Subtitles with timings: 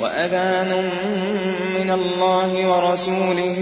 [0.00, 0.90] وأذان
[1.74, 3.58] من الله ورسوله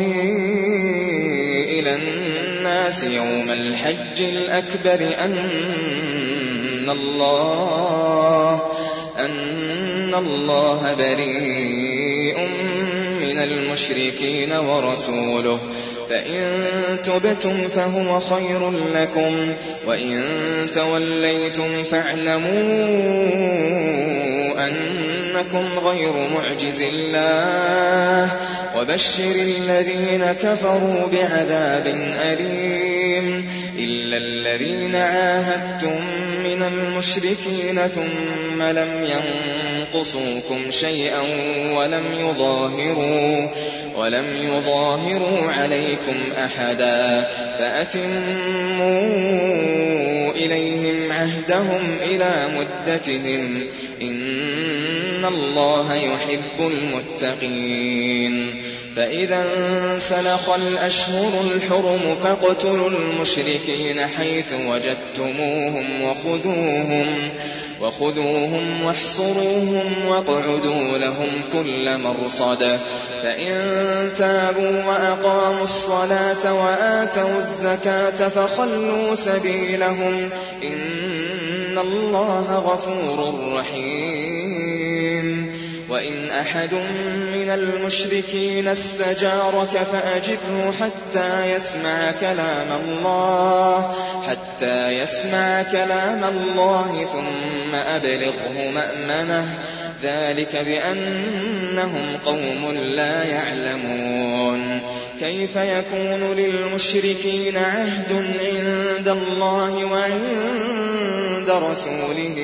[1.69, 8.63] إلى الناس يوم الحج الأكبر أن الله
[9.19, 12.39] أن الله بريء
[13.21, 15.59] من المشركين ورسوله
[16.09, 16.43] فإن
[17.05, 19.53] تبتم فهو خير لكم
[19.87, 20.27] وإن
[20.75, 22.89] توليتم فاعلموا
[24.59, 28.31] أنكم غير معجز الله
[28.77, 31.87] وبشر الذين كفروا بعذاب
[32.33, 36.01] أليم إلا الذين عاهدتم
[36.45, 41.21] من المشركين ثم لم ينقصوكم شيئا
[41.77, 43.49] ولم يظاهروا
[43.97, 48.99] ولم يظاهروا عليكم أحدا فأتموا
[50.31, 53.63] إليهم عهدهم إلى مدتهم
[54.03, 54.28] إن
[55.25, 58.63] الله يحب المتقين
[58.97, 67.31] فإذا انسلخ الأشهر الحرم فاقتلوا المشركين حيث وجدتموهم وخذوهم
[67.81, 72.79] وخذوهم واحصروهم واقعدوا لهم كل مرصد
[73.23, 73.55] فإن
[74.17, 80.31] تابوا وأقاموا الصلاة وآتوا الزكاة فخلوا سبيلهم
[80.63, 84.58] إن الله غفور رحيم
[85.89, 86.75] وإن أحد
[87.35, 93.95] من المشركين استجارك فأجده حتى يسمع كلام الله
[94.29, 99.45] حتى يسمع كلام الله ثم أبلغه مأمنة.
[100.03, 104.81] ذلك بأنهم قوم لا يعلمون.
[105.21, 112.37] كيف يكون للمشركين عهد عند الله وعند رسوله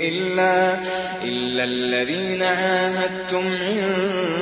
[0.00, 0.78] إلا,
[1.24, 4.35] إلا الذين عاهدتم عند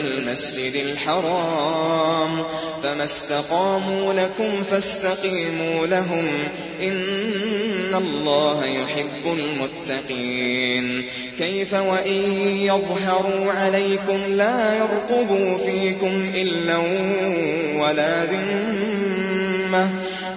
[0.00, 2.44] المسجد الحرام.
[2.82, 6.28] فما استقاموا لكم فاستقيموا لهم.
[6.82, 11.04] إن الله يحب المتقين.
[11.38, 16.76] كيف وإن يظهروا عليكم لا يرقبوا فيكم إلا
[17.82, 19.88] ولا ذمة.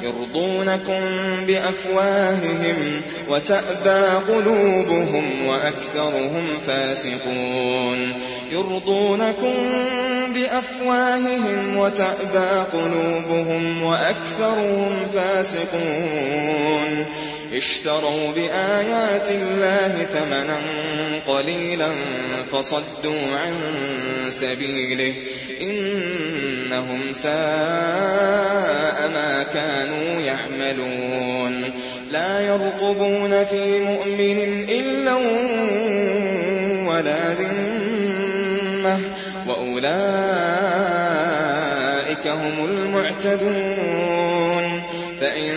[0.04, 1.02] يرضونكم
[1.48, 8.14] بأفواههم وتأبى قلوبهم وأكثرهم فاسقون.
[8.52, 9.56] يرضونكم
[10.34, 17.06] بأفواههم وتأبى قلوبهم وأكثرهم فاسقون.
[17.54, 20.59] اشتروا بآيات الله ثمنا
[21.28, 21.92] قليلا
[22.52, 23.54] فصدوا عن
[24.30, 25.14] سبيله
[25.62, 27.30] إنهم ساء
[29.14, 29.89] ما كانوا
[30.20, 31.72] يعملون
[32.12, 34.40] لا يرقبون في مؤمن
[34.70, 35.14] إلا
[36.90, 39.00] ولا ذمة.
[39.48, 39.88] وأولئك
[42.28, 44.10] هم المعتدون.
[45.22, 45.56] فإن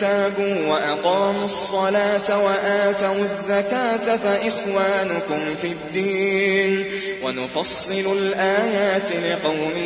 [0.00, 6.86] تابوا وأقاموا الصلاة وآتوا الزكاة فإخوانكم في الدين.
[7.22, 9.76] ونفصل الآيات لقوم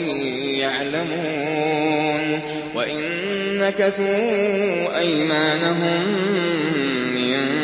[0.59, 2.41] يعلمون
[2.75, 3.23] وإن
[3.59, 6.05] نكثوا أيمانهم
[7.15, 7.63] من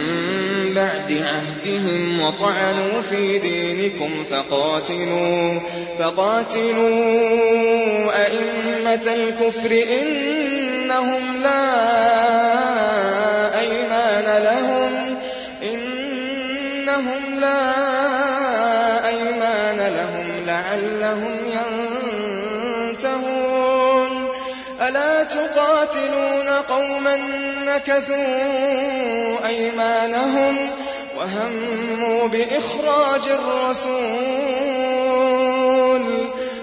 [0.74, 5.60] بعد عهدهم وطعنوا في دينكم فقاتلوا
[5.98, 7.06] فقاتلوا
[8.26, 12.47] أئمة الكفر إنهم لا
[25.98, 27.16] تقاتلون قوما
[27.66, 30.56] نكثوا أيمانهم
[31.18, 33.98] وهموا بإخراج الرسول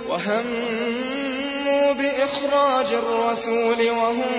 [0.09, 4.31] وهموا بإخراج الرسول وهم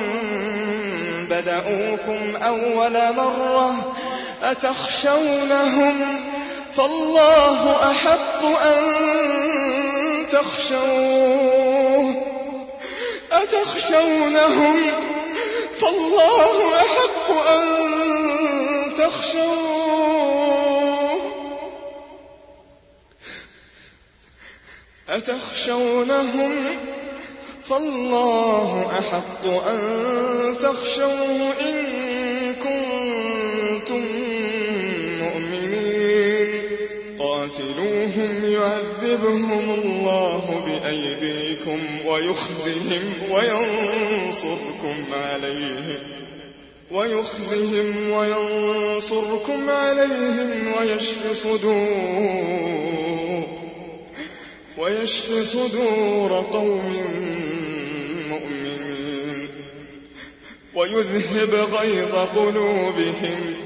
[1.31, 3.95] بدأوكم أول مرة
[4.43, 5.95] أتخشونهم؟
[6.77, 8.83] فالله أحق أن
[10.33, 11.57] تخشوه.
[13.43, 14.77] أتخشونهم؟
[15.81, 17.65] فالله أحق أن
[18.99, 20.37] تخشوه.
[25.09, 26.55] أتخشونهم؟
[27.69, 29.79] فالله أحق أن
[30.61, 32.96] تخشوه إن كنتم
[39.17, 45.99] يعذبهم الله بأيديكم ويخزهم وينصركم عليهم
[46.91, 51.77] ويخزهم وينصركم عليهم ويشف صدور
[54.79, 56.97] ويشف صدور قوم
[58.29, 59.49] مؤمنين
[60.75, 63.66] ويذهب غيظ قلوبهم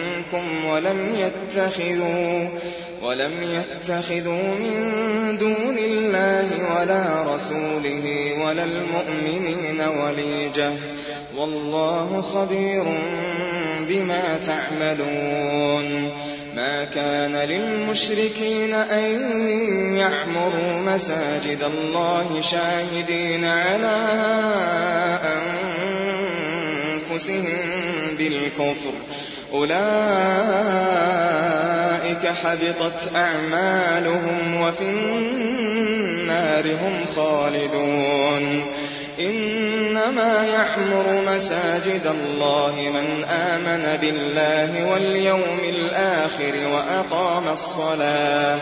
[0.33, 2.47] ولم يتخذوا
[3.01, 10.71] ولم يتخذوا من دون الله ولا رسوله ولا المؤمنين وليجة
[11.37, 12.83] والله خبير
[13.89, 16.11] بما تعملون.
[16.55, 19.19] ما كان للمشركين أن
[19.97, 23.97] يعمروا مساجد الله شاهدين على
[27.11, 28.93] أنفسهم بالكفر
[29.53, 29.81] أولئك
[32.43, 38.65] حبطت أعمالهم وفي النار هم خالدون.
[39.19, 48.57] إنما يعمر مساجد الله من آمن بالله واليوم الآخر وأقام الصلاة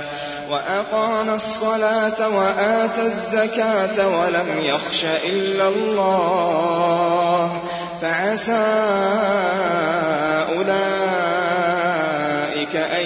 [0.51, 7.61] وأقام الصلاة وآتى الزكاة ولم يخش إلا الله.
[8.01, 8.65] فعسى
[10.55, 11.49] أولئك
[12.75, 13.05] أن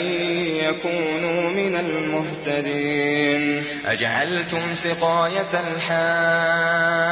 [0.64, 3.64] يكونوا من المهتدين.
[3.86, 7.04] أجعلتم سقاية الحاج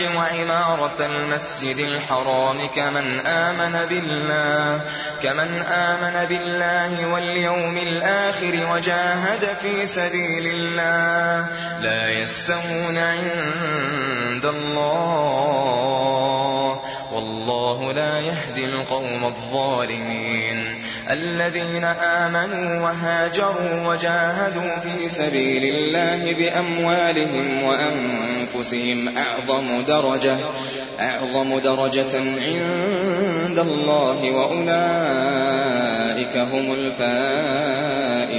[0.00, 4.82] وعمارة المسجد الحرام كمن آمن بالله
[5.22, 11.46] كمن آمن بالله واليوم الآخر وجاهد في سبيل الله.
[11.80, 15.88] لا يستوون عند الله
[17.12, 20.78] والله لا يهدي القوم الظالمين.
[21.10, 30.36] الذين آمنوا وهاجروا وجاهدوا في سبيل الله بأموالهم وأنفسهم أعظم درجة
[31.00, 34.68] أعظم درجة عند الله وأولئك
[36.36, 38.38] هم الفائزون.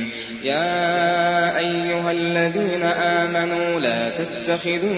[0.43, 4.91] يا أيها الذين آمنوا لا تتخذوا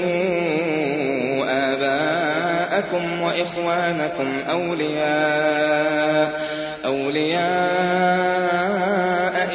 [1.73, 6.41] آباءكم وإخوانكم أولياء
[6.85, 7.43] أولياء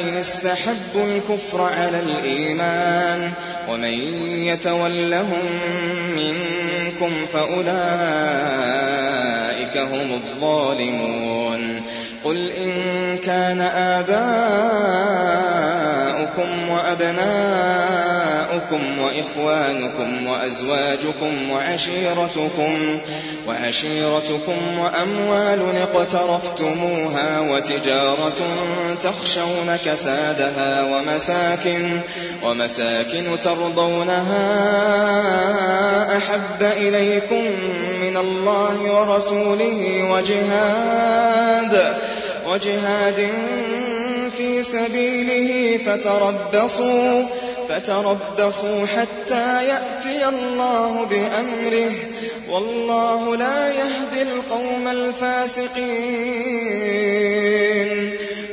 [0.01, 3.31] إن استحبوا الكفر على الإيمان
[3.69, 3.93] ومن
[4.45, 5.45] يتولهم
[6.15, 7.69] منكم فأولئك
[9.77, 11.81] هم الظالمون.
[12.23, 13.61] قل إن كان
[16.39, 18.19] آباؤكم وأبناؤكم
[18.99, 22.99] وإخوانكم وأزواجكم وعشيرتكم
[23.47, 28.41] وعشيرتكم وأموال اقترفتموها وتجارة
[29.03, 32.01] تخشون كسادها ومساكن
[32.43, 34.37] ومساكن ترضونها
[36.17, 37.43] أحب إليكم
[38.01, 41.95] من الله ورسوله وجهاد
[42.47, 43.29] وجهاد
[44.39, 47.23] في سبيله فتربصوا
[47.69, 51.91] فتربصوا حتى يأتي الله بأمره.
[52.49, 55.79] والله لا يهدي القوم الفاسقين.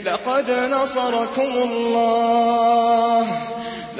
[0.04, 3.26] لقد نصركم الله.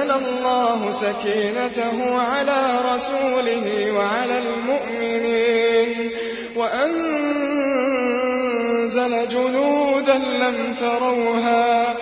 [0.00, 2.62] أنزل الله سكينته على
[2.94, 6.10] رسوله وعلى المؤمنين
[6.56, 6.88] وأنزل
[9.28, 11.94] جنودا لم تروها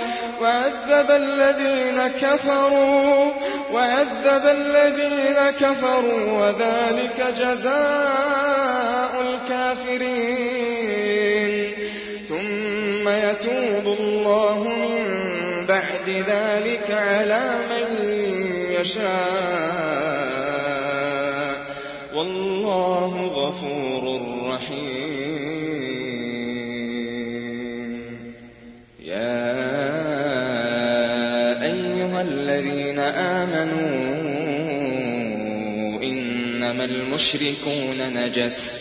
[0.43, 3.31] وعذب الذين كفروا
[3.73, 10.59] وعذب الذين كفروا وذلك جزاء الكافرين
[12.29, 15.38] ثم يتوب الله من
[15.69, 18.11] بعد ذلك على من
[18.81, 19.09] يشاء.
[22.15, 24.21] والله غفور
[24.55, 25.59] رحيم.
[29.05, 29.49] يا
[31.63, 34.09] أيها الذين آمنوا
[36.03, 38.81] إنما المشركون نجس.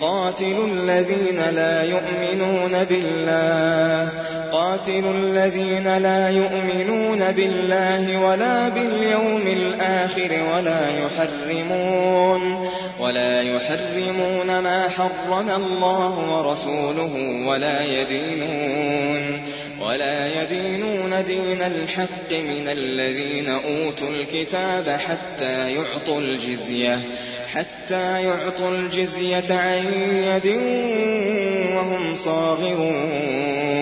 [0.00, 4.08] قاتلوا الذين لا يؤمنون بالله.
[4.52, 12.68] قاتلوا الذين لا يؤمنون بالله ولا باليوم الآخر ولا يحرمون
[13.00, 17.14] ولا يحرمون ما حرم الله ورسوله
[17.46, 19.40] ولا يدينون
[19.80, 26.98] ولا يدينون دين الحق من الذين أوتوا الكتاب حتى يعطوا الجزية.
[27.54, 30.46] حتى يعطوا الجزية عن يد
[31.76, 33.78] وهم صاغرون.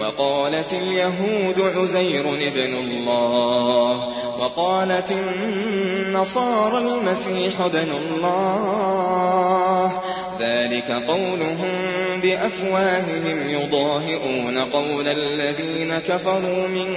[0.00, 4.08] وقالت اليهود عزير ابن الله.
[4.38, 9.92] وقالت النصارى المسيح ابن الله.
[10.40, 11.92] ذلك قولهم
[12.22, 16.88] بأفواههم يضاهئون قول الذين كفروا من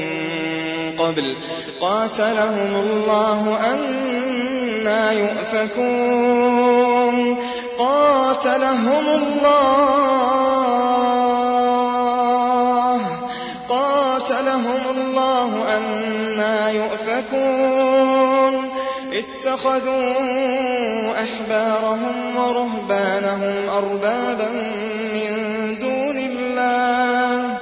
[0.97, 1.35] قبل.
[1.81, 3.55] قاتلهم الله
[4.81, 7.15] أنا يؤفكون.
[7.79, 9.51] قاتلهم الله.
[13.69, 18.69] قاتلهم الله أنا يؤفكون.
[19.13, 20.13] اتخذوا
[21.23, 24.49] أحبارهم ورهبانهم أربابا
[25.13, 25.31] من
[25.81, 27.57] دون الله.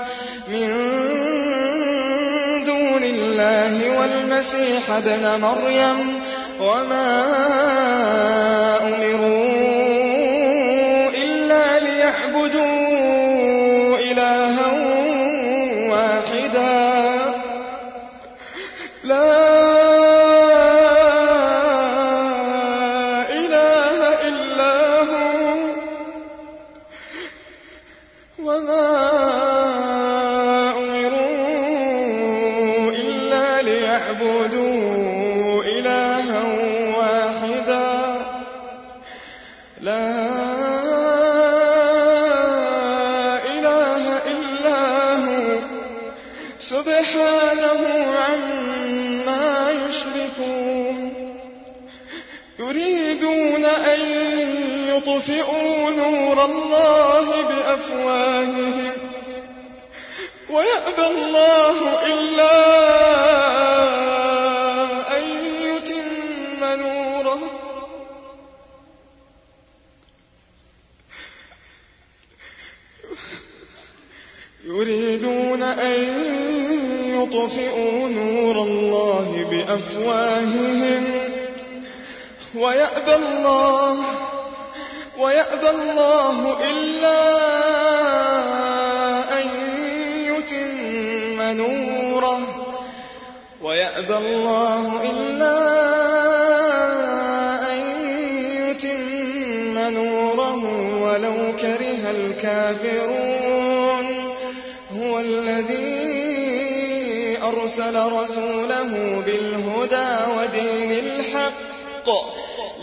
[0.47, 0.69] من
[2.65, 6.18] دون الله والمسيح ابن مريم.
[6.59, 7.09] وما
[8.81, 9.58] أمروا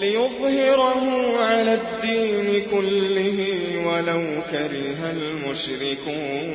[0.00, 1.02] ليظهره
[1.38, 3.38] على الدين كله
[3.86, 6.52] ولو كره المشركون.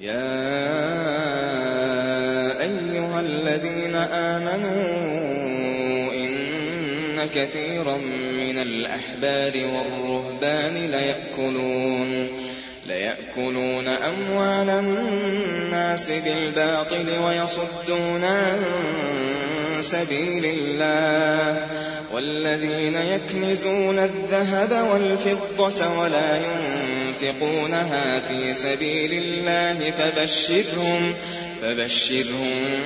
[0.00, 0.54] يا
[2.60, 4.84] أيها الذين آمنوا
[6.12, 7.96] إن كثيرا
[8.38, 12.28] من الأحبار والرهبان ليأكلون
[12.86, 18.62] ليأكلون أموال الناس بالباطل ويصدون عن
[19.84, 21.66] سبيل الله.
[22.12, 31.14] والذين يكنزون الذهب والفضة ولا ينفقونها في سبيل الله فبشرهم
[31.62, 32.84] فبشرهم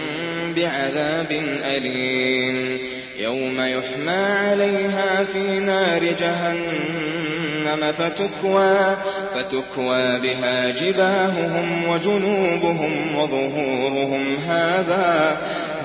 [0.55, 1.33] بعذاب
[1.65, 2.79] أليم.
[3.19, 8.97] يوم يحمى عليها في نار جهنم فتكوى,
[9.35, 14.37] فتكوى بها جباههم وجنوبهم وظهورهم.
[14.49, 15.37] هذا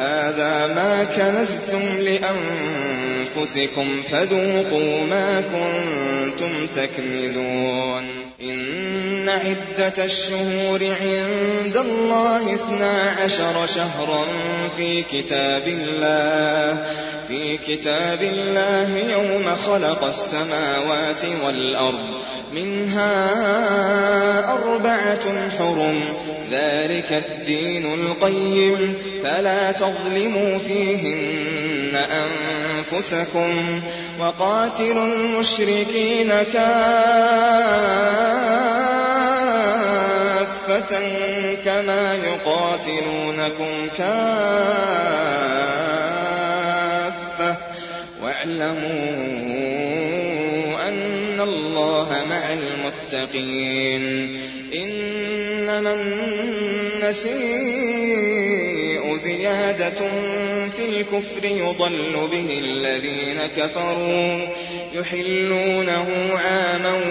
[0.03, 1.81] هذا ما كنزتم
[3.35, 8.09] لأنفسكم فذوقوا ما كنتم تكنزون.
[8.41, 14.25] إن عدة الشهور عند الله اثنا عشر شهرا
[14.77, 16.85] في كتاب الله.
[17.33, 22.21] في كتاب الله يوم خلق السماوات والأرض
[22.53, 23.29] منها
[24.53, 26.01] أربعة حرم
[26.51, 33.81] ذلك الدين القيم فلا تظلموا فيهن أنفسكم
[34.19, 36.63] وقاتلوا المشركين كافة
[41.65, 45.82] كما يقاتلونكم كافة.
[48.71, 49.93] واعلموا
[50.87, 54.03] أن الله مع المتقين.
[54.73, 57.33] إنما النسيء
[59.17, 60.09] زيادة
[60.75, 64.47] في الكفر يضل به الذين كفروا
[64.93, 67.01] يحلونه عاما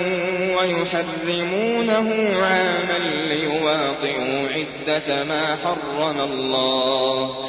[0.59, 2.09] ويحرمونه
[2.43, 7.49] عاما ليواطئوا عدة ما حرم الله.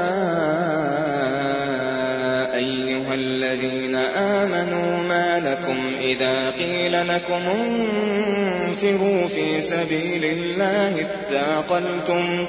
[6.11, 7.41] لكم إذا قيل لكم
[8.67, 12.45] انفروا في سبيل الله اثاقلتم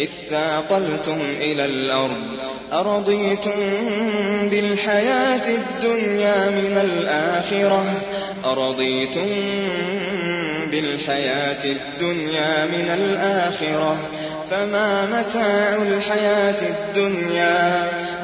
[0.00, 2.38] اثاقلتم إلى الأرض
[2.72, 3.60] أرضيتم
[4.50, 7.84] بالحياة الدنيا من الآخرة
[8.44, 9.28] أرضيتم
[10.70, 13.96] بالحياة الدنيا من الآخرة
[14.50, 17.88] فما متاع الحياة الدنيا؟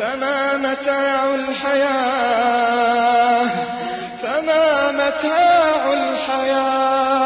[0.00, 2.80] فما متاع الحياة
[4.22, 7.20] فما متاع الحياة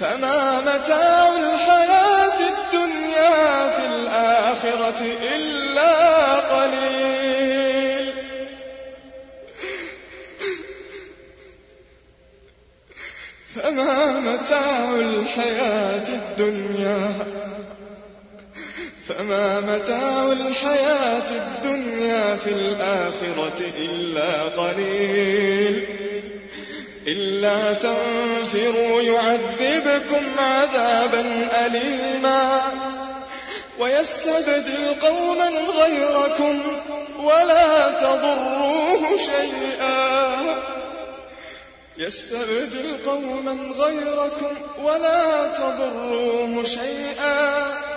[0.00, 5.02] فما متاع الحياة الدنيا في الآخرة
[5.34, 5.92] إلا
[6.34, 8.12] قليل.
[13.54, 17.12] فما متاع الحياة الدنيا
[19.18, 25.86] فما متاع الحياة الدنيا في الآخرة إلا قليل.
[27.06, 32.60] إلا تنفروا يعذبكم عذابا أليما.
[33.78, 35.48] ويستبدل قوما
[35.82, 36.62] غيركم
[37.18, 40.36] ولا تضروه شيئا.
[41.98, 47.91] يستبدل قوما غيركم ولا تضروه شيئا.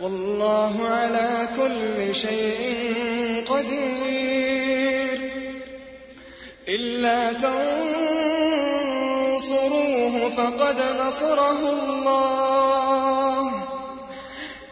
[0.00, 5.30] والله على كل شيء قدير.
[6.68, 7.74] إلا تنصروه
[10.36, 10.76] فقد
[11.06, 13.50] نصره الله.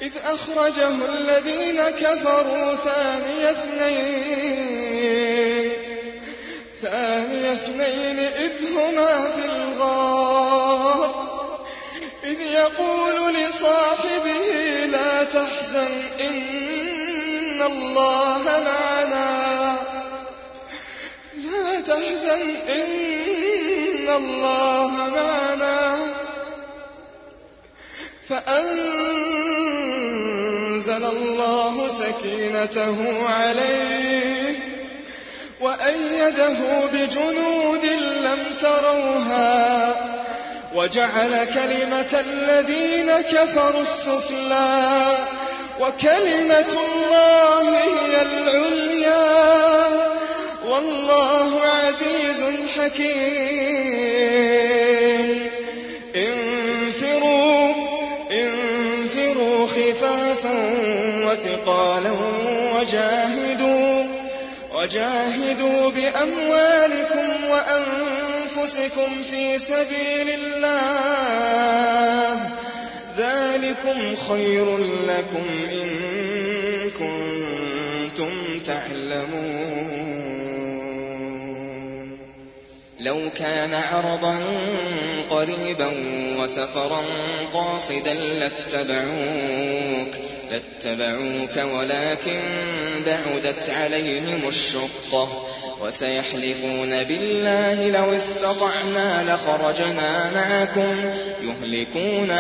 [0.03, 4.93] إذ أخرجه الذين كفروا ثاني اثنين.
[6.83, 11.22] ثاني اثنين إذ هما في الغار.
[12.25, 19.77] إذ يقول لصاحبه لا تحزن إن الله معنا.
[21.35, 25.33] لا تحزن إن الله معنا.
[30.83, 34.59] أنزل الله سكينته عليه
[35.61, 37.85] وأيده بجنود
[38.21, 39.95] لم تروها.
[40.75, 45.17] وجعل كلمة الذين كفروا السفلى
[45.81, 49.29] وكلمة الله هي العليا.
[50.69, 52.45] والله عزيز
[52.79, 54.23] حكيم.
[56.17, 57.73] انفروا
[58.33, 60.57] انفروا خفافا
[61.27, 62.13] وثقالا
[62.77, 64.05] وجاهدوا
[64.75, 67.12] وجاهدوا بأموالكم
[68.63, 70.71] وأنفسكم في سبيل الله.
[73.19, 75.91] ذلكم خير لكم إن
[76.91, 80.03] كنتم تعلمون.
[83.01, 84.39] لو كان عرضا
[85.31, 85.93] قريبا
[86.39, 87.03] وسفرا
[87.55, 90.09] قاصدا لاتبعوك.
[90.53, 92.41] لاتبعوك ولكن
[93.07, 95.47] بعدت عليهم الشقة
[95.81, 100.97] وسيحلفون بالله لو استطعنا لخرجنا معكم
[101.43, 102.31] يهلكون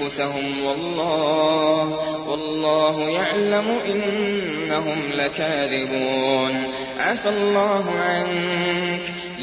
[0.00, 9.02] أنفسهم والله والله يعلم إنهم لكاذبون عفى الله عنك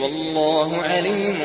[0.00, 1.38] والله عليم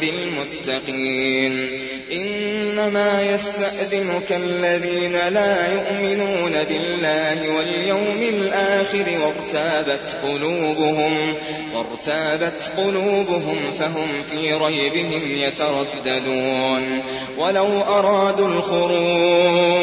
[0.00, 1.82] بالمتقين.
[2.12, 11.34] إنما يستأذنك الذين لا يؤمنون بالله واليوم الآخر وارتابت قلوبهم
[11.74, 17.02] وارتابت قلوبهم فهم في ريبهم يترددون.
[17.38, 19.82] ولو أرادوا الخروج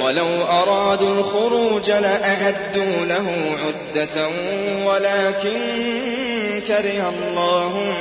[0.00, 4.28] ولو أرادوا الخروج لأعدوا له عدة
[5.02, 7.94] ولكن كره الله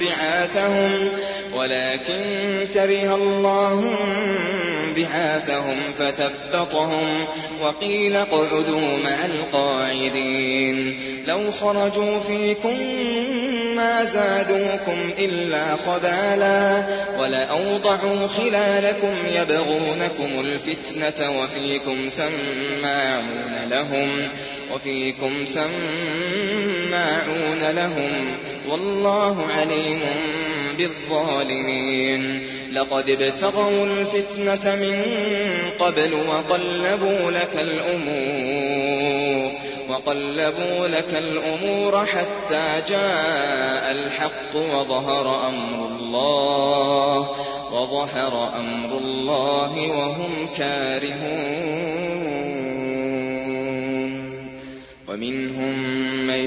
[0.00, 1.08] بعاثهم
[1.54, 3.94] ولكن كره الله
[4.96, 7.24] بعاثهم فثبطهم
[7.62, 11.00] وقيل اقعدوا مع القاعدين.
[11.26, 12.76] لو خرجوا فيكم
[13.76, 16.84] ما زادوكم إلا خبالا
[17.18, 24.28] ولأوضعوا خلالكم يبغونكم الفتنة وفيكم سماعون لهم.
[24.74, 25.70] وفيكم سماعون
[27.70, 28.26] لهم
[28.68, 30.00] والله عليم
[30.78, 32.46] بالظالمين.
[32.72, 35.02] لقد ابتغوا الفتنة من
[35.78, 39.52] قبل وقلبوا لك الأمور
[39.88, 47.30] وقلبوا لك الأمور حتى جاء الحق وظهر أمر الله
[47.72, 52.25] وظهر أمر الله وهم كارهون.
[55.16, 55.78] ومنهم
[56.26, 56.44] من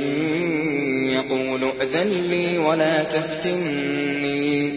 [1.13, 4.69] يقول ائذن لي ولا تفتني.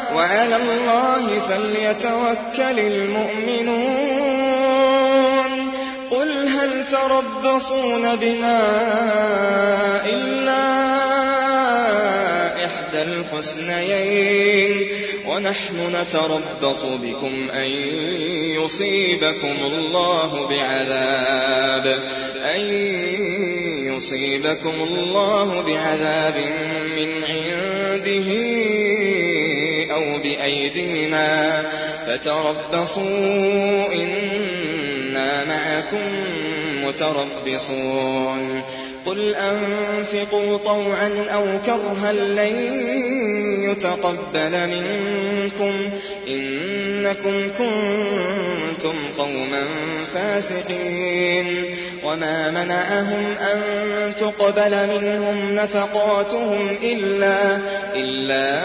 [0.15, 4.31] وعلى الله فليتوكل المؤمنون.
[6.11, 8.61] قل هل تربصون بنا
[10.05, 10.63] إلا
[12.65, 14.87] إحدى الحسنيين؟
[15.27, 17.69] ونحن نتربص بكم أن
[18.61, 21.99] يصيبكم الله بعذاب
[22.55, 22.61] أن
[23.93, 26.35] يصيبكم الله بعذاب
[26.97, 28.29] من عنده
[29.93, 31.63] أو بأيدينا
[32.07, 36.11] فتربصوا إنا معكم
[36.85, 38.61] متربصون
[39.05, 42.55] قل أنفقوا طوعا أو كرها لن
[43.71, 45.89] يتقبل منكم
[46.27, 49.63] إنكم كنتم قوما
[50.13, 53.61] فاسقين وما منعهم أن
[54.15, 57.59] تقبل منهم نفقاتهم إلا,
[57.95, 58.61] إلا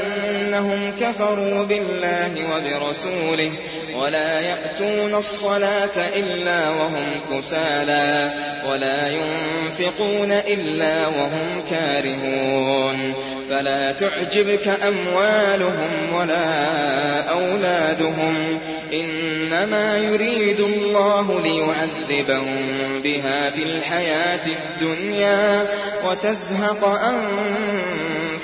[0.00, 3.50] أنهم كفروا بالله وبرسوله
[3.96, 8.30] ولا يأتون الصلاة إلا وهم كسالى
[8.68, 13.12] ولا ينفقون إلا وهم كارهون.
[13.50, 18.58] فلا تعجبك أموالهم ولا أولادهم.
[18.92, 25.68] إنما يريد الله ليعذبهم بها في الحياة الدنيا
[26.04, 26.84] وتزهق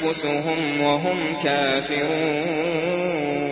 [0.01, 3.52] أنفسهم وهم كافرون.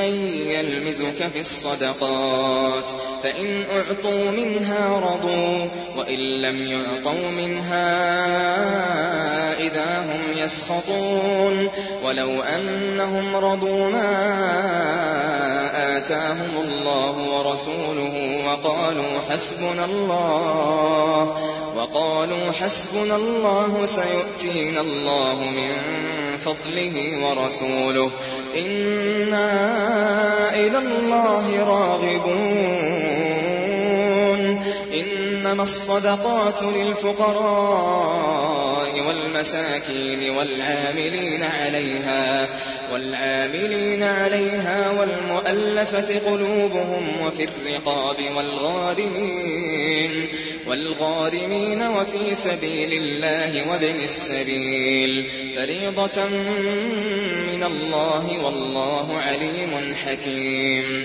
[0.00, 2.84] من يلمزك في الصدقات
[3.22, 7.90] فإن أعطوا منها رضوا وإن لم يعطوا منها
[9.60, 11.68] إذا هم يسخطون.
[12.04, 15.69] ولو أنهم رضوا ما
[16.00, 18.14] آتاهم الله ورسوله
[18.46, 21.36] وقالوا حسبنا الله
[21.76, 25.72] وقالوا حسبنا الله سيؤتينا الله من
[26.44, 28.10] فضله ورسوله.
[28.56, 29.50] إنا
[30.54, 32.40] إلى الله راغبون.
[34.94, 38.10] إنما الصدقات للفقراء
[39.08, 42.48] والمساكين والعاملين عليها.
[42.92, 50.26] والعاملين عليها والمؤلفة قلوبهم وفي الرقاب والغارمين
[50.66, 55.24] والغارمين وفي سبيل الله وابن السبيل
[55.56, 56.26] فريضة
[57.46, 61.04] من الله والله عليم حكيم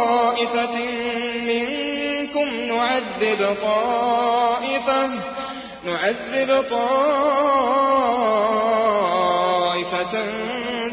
[1.47, 5.09] منكم نعذب طائفة
[5.85, 6.93] نعذب طائفة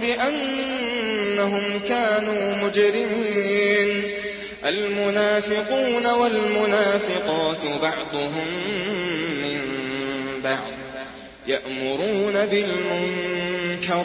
[0.00, 4.20] بأنهم كانوا مجرمين.
[4.64, 8.46] المنافقون والمنافقات بعضهم
[9.42, 9.60] من
[10.44, 10.72] بعض
[11.46, 14.04] يأمرون بالمنكر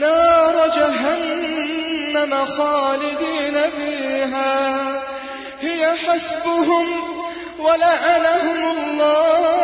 [0.00, 4.78] نار جهنم خالدين فيها.
[5.60, 6.86] هي حسبهم
[7.58, 9.60] ولعنهم الله.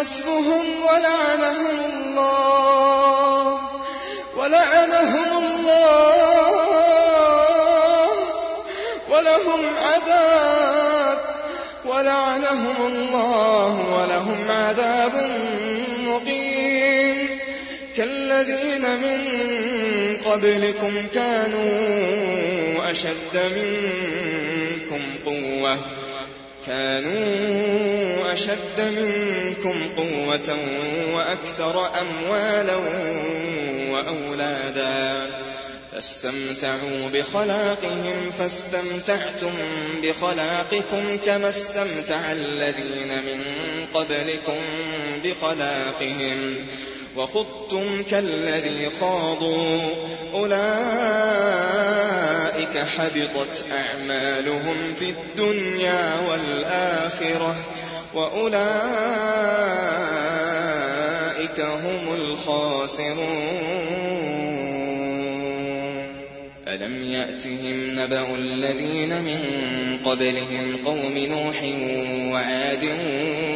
[0.00, 3.58] حسبهم ولعنهم الله.
[4.36, 6.46] ولعنهم الله.
[9.10, 11.18] ولهم عذاب.
[11.84, 13.74] ولعنهم الله.
[13.92, 15.14] ولهم عذاب
[18.00, 19.20] كالذين من
[20.24, 25.78] قبلكم كانوا أشد منكم قوة
[26.66, 30.58] كانوا أشد منكم قوة
[31.12, 32.76] وأكثر أموالا
[33.90, 35.26] وأولادا.
[35.92, 39.52] فاستمتعوا بخلاقهم فاستمتعتم
[40.02, 43.44] بخلاقكم كما استمتع الذين من
[43.94, 44.60] قبلكم
[45.24, 46.56] بخلاقهم.
[47.16, 49.80] وخضتم كالذي خاضوا
[50.34, 50.60] أولئك
[52.78, 57.56] حبطت أعمالهم في الدنيا والآخرة
[58.14, 58.60] وأولئك
[61.60, 63.70] هم الخاسرون.
[66.68, 69.40] ألم يأتهم نبأ الذين من
[70.04, 71.62] قبلهم قوم نوح
[72.32, 72.84] وعاد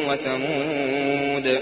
[0.09, 1.61] وثمود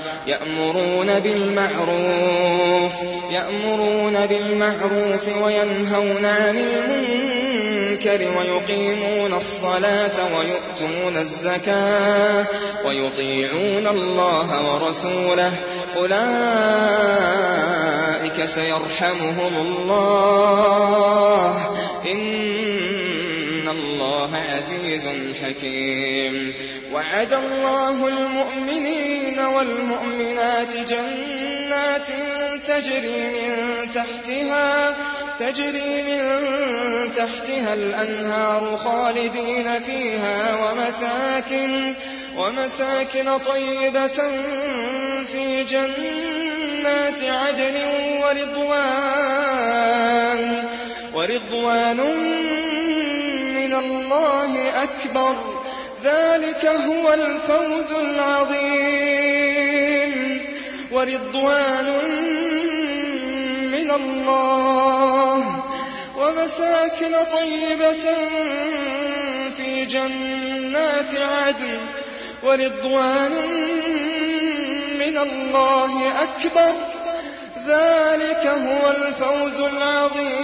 [0.27, 2.93] يأمرون بالمعروف
[3.31, 12.45] يأمرون بالمعروف وينهون عن المنكر ويقيمون الصلاة ويؤتون الزكاة
[12.85, 15.51] ويطيعون الله ورسوله.
[15.97, 16.21] أولئك
[18.45, 21.55] سيرحمهم الله.
[22.05, 22.21] إن
[23.71, 25.07] الله عزيز
[25.43, 26.53] حكيم.
[26.93, 32.07] وعد الله المؤمنين والمؤمنات جنات
[32.67, 33.55] تجري من
[33.95, 34.95] تحتها
[35.39, 36.19] تجري من
[37.15, 41.93] تحتها الأنهار خالدين فيها ومساكن
[42.37, 44.19] ومساكن طيبة
[45.31, 47.75] في جنات عدن
[48.21, 49.61] ورضوان
[51.13, 51.99] ورضوان
[53.81, 55.35] الله أكبر.
[56.03, 58.91] ذلك هو الفوز العظيم.
[60.91, 61.85] ورضوان
[63.71, 65.63] من الله.
[66.17, 68.15] ومساكن طيبة
[69.57, 71.79] في جنات عدن.
[72.43, 73.31] ورضوان
[74.99, 76.73] من الله أكبر.
[77.67, 80.41] ذلك هو الفوز العظيم.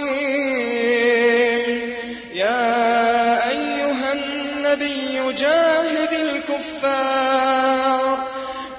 [2.34, 3.17] يا
[4.82, 8.18] النبي جاهد الكفار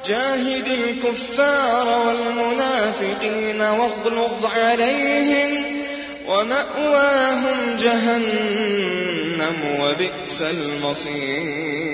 [0.05, 5.63] جاهد الكفار والمنافقين واغلظ عليهم
[6.27, 11.89] ومأواهم جهنم وبئس المصير.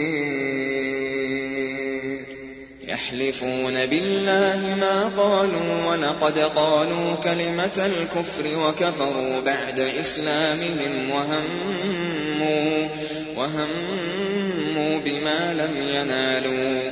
[2.95, 12.89] يحلفون بالله ما قالوا ولقد قالوا كلمة الكفر وكفروا بعد إسلامهم وهموا
[13.35, 16.91] وهموا بما لم ينالوا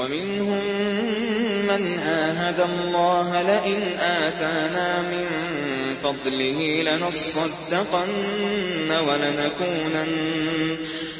[0.00, 0.64] ومنهم
[1.66, 5.26] من عاهد الله لئن آتانا من
[6.02, 6.82] فضله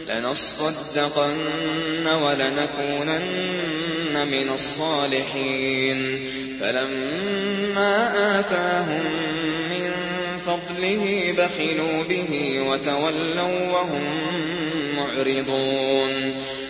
[0.09, 6.21] لنصدقن ولنكونن من الصالحين.
[6.61, 7.97] فلما
[8.41, 9.07] آتاهم
[9.71, 9.91] من
[10.47, 14.05] فضله بخلوا به وتولوا وهم
[14.97, 16.15] معرضون.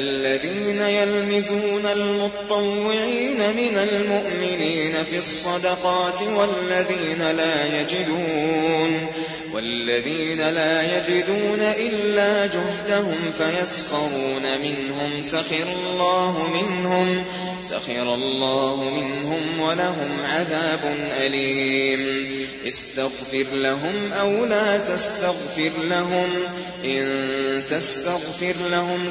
[0.00, 9.06] الذين يلمزون المطوعين من المؤمنين في الصدقات والذين لا يجدون
[9.52, 17.24] والذين لا يجدون إلا جهدهم فيسخرون منهم سخر الله منهم
[17.62, 22.30] سخر الله منهم ولهم عذاب أليم
[22.66, 26.46] استغفر لهم أو لا تستغفر لهم
[26.84, 29.10] إن تستغفر لهم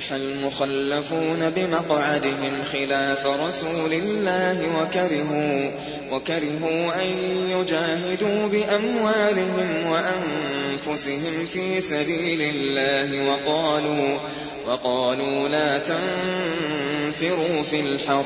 [0.00, 5.70] فرح المخلفون بمقعدهم خلاف رسول الله وكرهوا
[6.10, 7.08] وكرهوا أن
[7.50, 14.18] يجاهدوا بأموالهم وأنفسهم في سبيل الله وقالوا
[14.66, 18.24] وقالوا لا تنفروا في الحر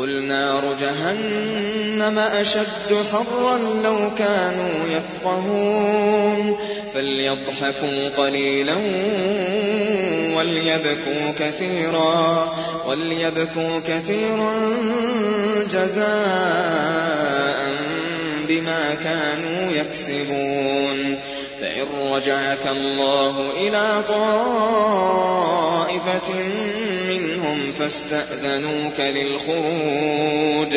[0.00, 6.56] قل نار جهنم أشد حرا لو كانوا يفقهون
[6.94, 8.76] فليضحكوا قليلا
[10.36, 12.54] وليبكوا كثيرا
[12.86, 14.52] وليبكوا كثيرا
[15.70, 17.00] جزاء
[18.50, 21.18] بما كانوا يكسبون.
[21.60, 25.40] فإن رجعك الله إلى طائفة
[27.08, 30.76] منهم فاستأذنوك للخروج.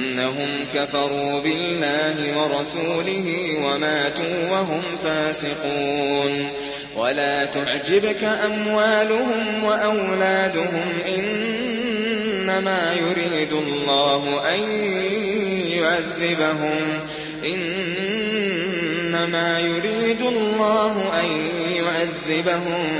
[0.11, 6.47] إنهم كفروا بالله ورسوله وماتوا وهم فاسقون
[6.95, 14.59] ولا تعجبك أموالهم وأولادهم إنما يريد الله أن
[15.71, 16.99] يعذبهم
[17.45, 18.79] إنما
[19.59, 21.25] يريد الله أن
[21.71, 22.99] يعذبهم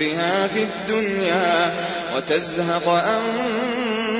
[0.00, 1.74] بها في الدنيا
[2.16, 4.19] وتزهق أنفسهم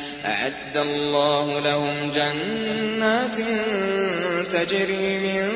[0.25, 3.37] أعد الله لهم جنات
[4.51, 5.49] تجري من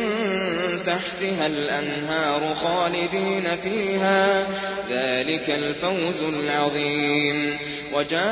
[0.86, 4.47] تحتها الأنهار خالدين فيها.
[4.89, 7.57] ذلك الفوز العظيم.
[7.93, 8.26] وجاء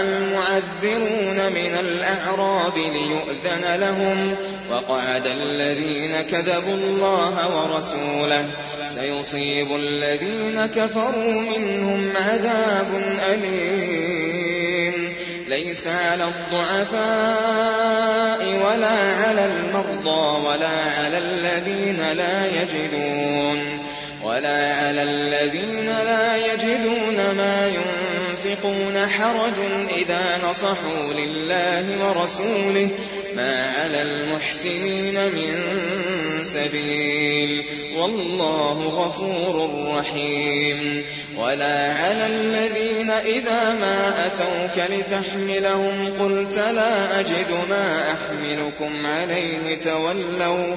[0.00, 4.36] المعذرون من الأعراب ليؤذن لهم.
[4.70, 8.44] وقعد الذين كذبوا الله ورسوله.
[8.94, 15.12] سيصيب الذين كفروا منهم عذاب أليم.
[15.48, 16.98] ليس على الضعفاء
[18.66, 23.82] ولا على المرضى ولا على الذين لا يجدون.
[24.22, 28.27] ولا على الذين لا يجدون ما ينفقون.
[29.18, 29.54] حرج
[29.96, 32.88] إذا نصحوا لله ورسوله
[33.36, 35.54] ما على المحسنين من
[36.44, 37.64] سبيل
[37.96, 41.04] والله غفور رحيم
[41.36, 50.76] ولا على الذين إذا ما أتوك لتحملهم قلت لا أجد ما أحملكم عليه تولوا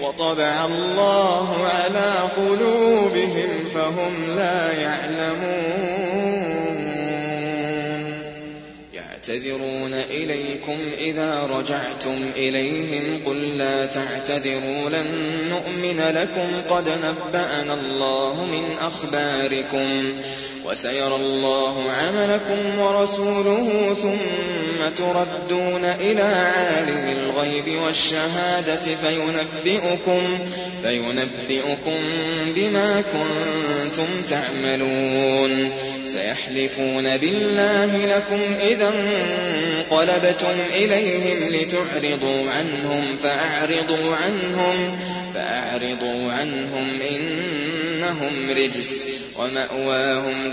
[0.00, 6.18] وطبع الله على قلوبهم فهم لا يعلمون.
[8.94, 15.06] يعتذرون إليكم إذا رجعتم إليهم قل لا تعتذروا لن
[15.50, 20.12] نؤمن لكم قد نبأنا الله من أخباركم.
[20.70, 30.20] وسيرى الله عملكم ورسوله ثم تردون إلى عالم الغيب والشهادة فينبئكم,
[30.82, 31.98] فينبئكم
[32.56, 35.70] بما كنتم تعملون
[36.06, 38.40] سيحلفون بالله لكم
[38.70, 44.98] إذا انقلبتم إليهم لتعرضوا عنهم فأعرضوا عنهم
[45.34, 49.06] فأعرضوا عنهم إنهم رجس
[49.38, 50.52] ومأواهم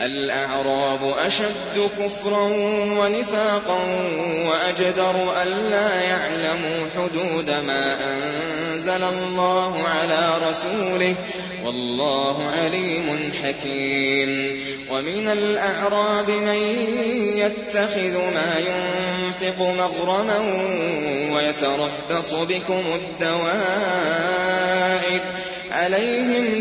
[0.00, 2.44] الأعراب أشد كفرا
[2.98, 3.78] ونفاقا
[4.46, 11.14] وأجدر ألا يعلموا حدود ما أنزل الله على رسوله
[11.64, 14.60] والله عليم حكيم.
[14.90, 16.58] ومن الأعراب من
[17.36, 20.38] يتخذ ما ينفق مغرما
[21.32, 24.40] ويتربص بكم الدوائر
[25.70, 26.60] عليهم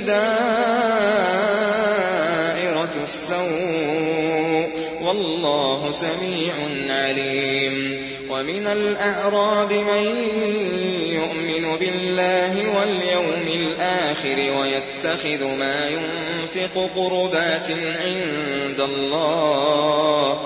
[3.04, 4.70] السوء
[5.02, 6.54] والله سميع
[6.90, 10.06] عليم ومن الأعراب من
[11.12, 20.40] يؤمن بالله واليوم الآخر ويتخذ ما ينفق قربات عند الله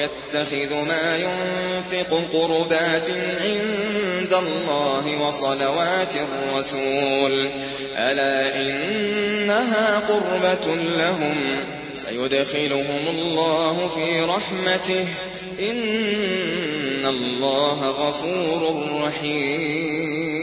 [0.00, 7.48] ويتخذ ما ينفق قربات عند الله وصلوات الرسول.
[7.96, 11.36] ألا إنها قربة لهم؟
[11.92, 15.06] سيدخلهم الله في رحمته.
[15.60, 20.40] إن الله غفور رحيم.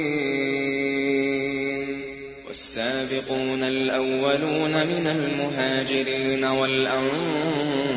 [2.47, 7.96] والسابقون الأولون من المهاجرين والأنصار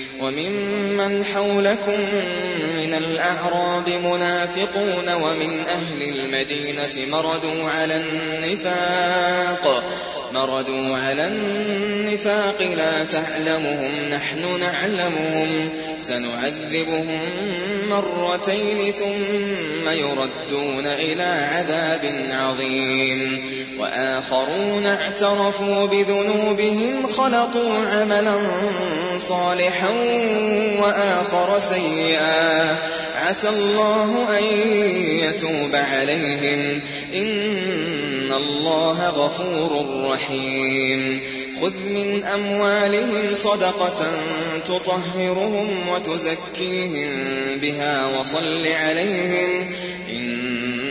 [0.21, 1.99] وممن حولكم
[2.77, 9.83] من الأعراب منافقون ومن أهل المدينة مردوا على النفاق.
[10.33, 15.69] مردوا على النفاق لا تعلمهم نحن نعلمهم.
[15.99, 17.19] سنعذبهم
[17.89, 23.51] مرتين ثم يردون إلى عذاب عظيم.
[23.79, 28.35] وآخرون اعترفوا بذنوبهم خلطوا عملا
[29.17, 29.89] صالحا
[30.81, 32.75] وآخر سيئا.
[33.15, 34.43] عسى الله أن
[35.19, 36.79] يتوب عليهم.
[37.15, 40.20] إن الله غفور رحيم.
[41.61, 44.11] خذ من أموالهم صدقة
[44.65, 47.09] تطهرهم وتزكيهم
[47.61, 49.65] بها وصل عليهم
[50.09, 50.90] إن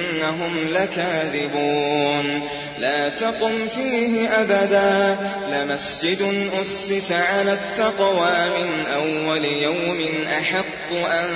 [0.21, 2.41] إنهم لكاذبون.
[2.81, 5.17] لا تقم فيه أبدا
[5.51, 11.29] لمسجد أسس على التقوى من أول يوم أحق أن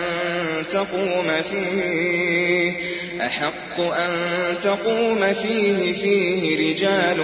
[0.70, 2.74] تقوم فيه
[3.22, 4.12] أحق أن
[4.64, 7.18] تقوم فيه فيه رجال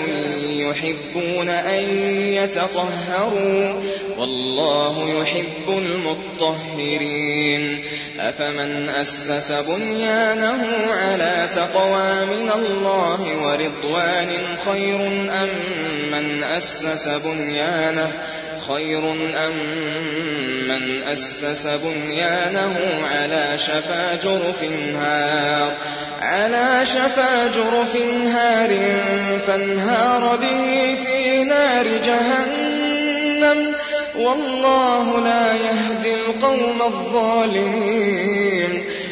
[0.50, 1.84] يحبون أن
[2.20, 3.74] يتطهروا
[4.18, 7.84] والله يحب المطهرين.
[8.20, 14.11] أفمن أسس بنيانه على تقوى من الله ورضوان
[14.66, 15.07] خير
[15.43, 15.49] أم
[16.12, 18.12] من أسس بنيانه
[18.68, 19.12] خير
[19.45, 19.55] أم
[20.68, 22.76] من أسس بنيانه
[23.12, 24.64] على شفا جرف
[24.95, 25.74] هار
[26.22, 27.95] على شفا جرف
[28.36, 28.78] هار
[29.47, 33.76] فانهار به في نار جهنم
[34.16, 38.61] والله لا يهدي القوم الظالمين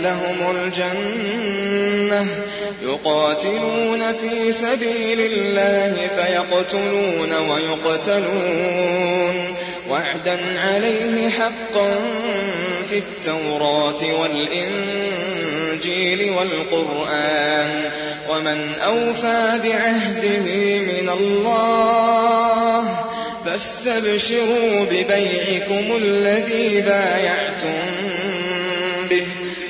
[0.00, 2.26] لهم الجنة
[2.82, 9.34] يقاتلون في سبيل الله فيقتلون ويقتلون
[9.90, 11.94] وعدا عليه حقا
[12.88, 15.40] في التوراة والإنجيل
[16.30, 17.70] والقرآن
[18.28, 22.84] ومن أوفى بعهده من الله
[23.44, 28.08] فاستبشروا ببيعكم الذي بايعتم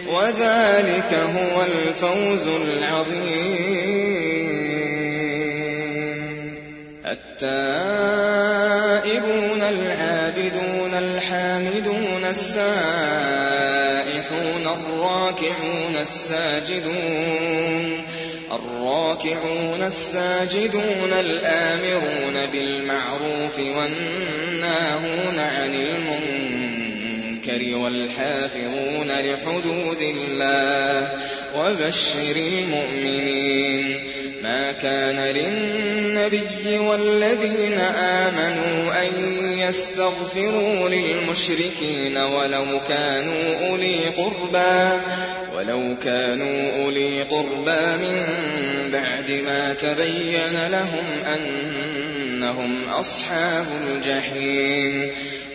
[0.09, 3.89] وذلك هو الفوز العظيم.
[7.41, 12.59] التائبون العابدون الحامدون السائحون
[14.67, 18.05] الراكعون الساجدون
[18.53, 26.78] الراكعون الساجدون الآمرون بالمعروف والناهون عن المنكر
[27.51, 31.09] والحافظون لحدود الله
[31.57, 33.97] وبشر المؤمنين.
[34.43, 39.13] ما كان للنبي والذين آمنوا أن
[39.59, 45.01] يستغفروا للمشركين ولو كانوا أولي قربى
[45.57, 48.27] ولو كانوا أولي قربى من
[48.93, 55.11] بعد ما تبين لهم أنهم أصحاب الجحيم.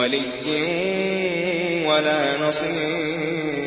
[0.00, 3.60] ولي ولا نصير.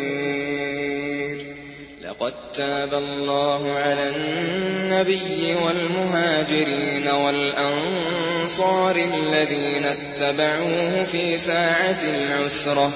[2.02, 12.92] لقد تاب الله على النبي والمهاجرين والأنصار الذين اتبعوه في ساعة العسرة.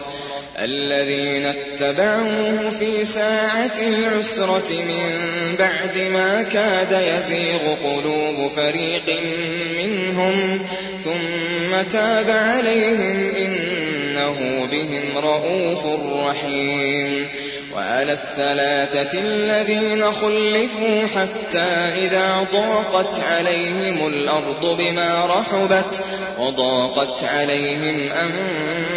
[0.59, 9.23] الذين اتبعوه في ساعة العسرة من بعد ما كاد يزيغ قلوب فريق
[9.77, 10.65] منهم
[11.03, 15.85] ثم تاب عليهم إنه بهم رءوف
[16.27, 17.27] رحيم
[17.73, 21.67] وعلى الثلاثة الذين خلفوا حتى
[22.05, 26.01] إذا ضاقت عليهم الأرض بما رحبت
[26.39, 28.96] وضاقت عليهم أنفسهم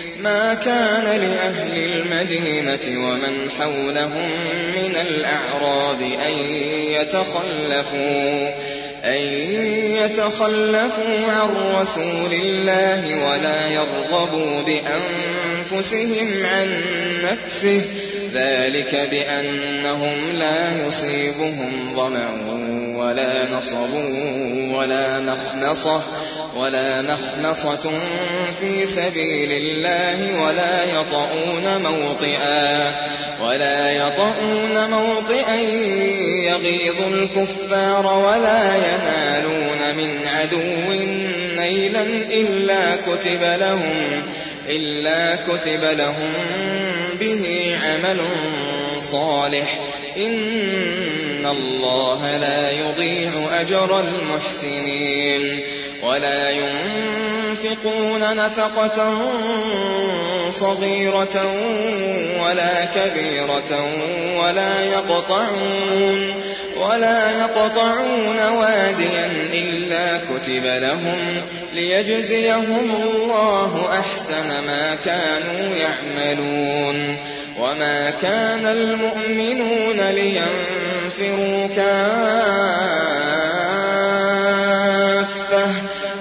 [0.23, 4.29] ما كان لأهل المدينة ومن حولهم
[4.75, 6.31] من الأعراب أن
[7.01, 8.49] يتخلفوا.
[9.05, 9.17] أن
[9.97, 16.81] يتخلفوا عن رسول الله ولا يرغبوا بأنفسهم عن
[17.23, 17.81] نفسه.
[18.33, 22.29] ذلك بأنهم لا يصيبهم ظمأ
[22.97, 23.93] ولا نصب
[24.73, 26.01] ولا مخنصة
[26.55, 27.89] ولا مخنصة
[28.59, 32.95] في سبيل الله ولا يطؤون موطئا
[33.43, 35.55] ولا يطؤون موطئا
[36.45, 40.91] يغيظ الكفار ولا ينالون من عدو
[41.57, 44.23] نيلا إلا كتب لهم
[44.69, 46.33] إلا كتب لهم
[47.19, 48.19] به عمل
[49.01, 49.79] صالح.
[50.17, 53.31] إن الله لا يضيع
[53.61, 55.61] أجر المحسنين.
[56.03, 59.21] ولا ينفقون نفقة
[60.49, 61.45] صغيرة
[62.43, 63.85] ولا كبيرة
[64.39, 66.33] ولا يقطعون
[66.77, 71.41] ولا يقطعون واديا إلا كتب لهم
[71.73, 77.17] ليجزيهم الله أحسن ما كانوا يعملون.
[77.61, 82.41] وما كان المؤمنون لينفروا كافة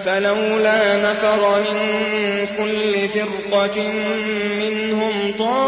[0.05, 3.78] فلولا نفر من كل فرقة
[4.59, 5.61] منهم طائفة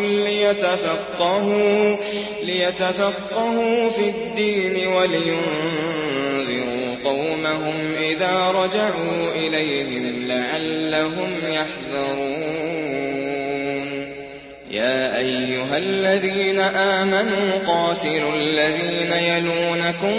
[0.00, 1.96] ليتفقهوا,
[2.42, 5.40] ليتفقهوا في الدين ولينذروا
[7.04, 12.79] قومهم إذا رجعوا إليهم لعلهم يحذرون
[14.70, 20.16] يا أيها الذين آمنوا قاتلوا الذين يلونكم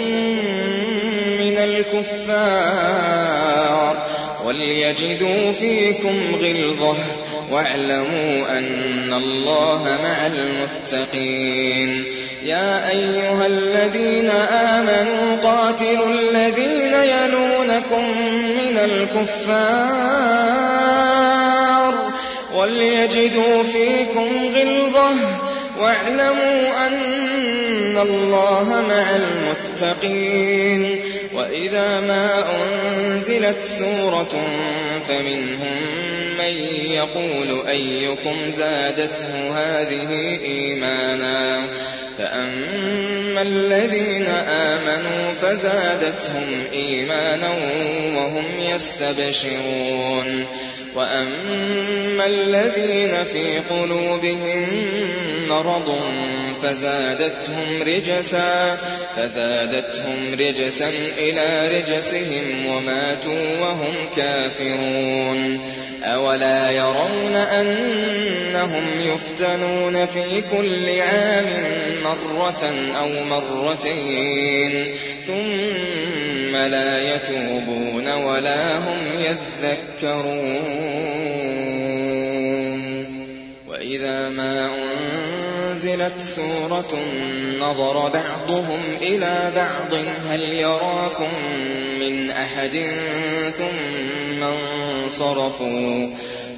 [1.40, 2.92] من الكفار
[4.44, 6.96] وليجدوا فيكم غلظة
[7.50, 12.04] واعلموا أن الله مع المتقين
[12.44, 18.04] يا أيها الذين آمنوا قاتلوا الذين يلونكم
[18.58, 20.42] من الكفار
[22.62, 25.10] وليجدوا فيكم غلظة
[25.80, 31.00] واعلموا أن الله مع المتقين
[31.34, 34.42] وإذا ما أنزلت سورة
[35.08, 35.82] فمنهم
[36.38, 36.54] من
[36.90, 41.60] يقول أيكم زادته هذه إيمانا
[42.22, 47.50] فأما الذين آمنوا فزادتهم إيمانا
[48.16, 50.46] وهم يستبشرون
[50.94, 54.68] وأما الذين في قلوبهم
[55.48, 55.96] مرض
[56.62, 58.78] فزادتهم رجسا
[59.16, 65.60] فزادتهم رجسا إلى رجسهم وماتوا وهم كافرون
[66.04, 71.46] أولا يرون أنهم يفتنون في كل عام
[72.14, 74.94] مرة أو مرتين
[75.26, 80.92] ثم لا يتوبون ولا هم يذكرون.
[83.68, 84.70] وإذا ما
[85.72, 86.98] أنزلت سورة
[87.58, 89.94] نظر بعضهم إلى بعض
[90.28, 91.34] هل يراكم
[92.00, 92.90] من أحد
[93.58, 96.08] ثم انصرفوا؟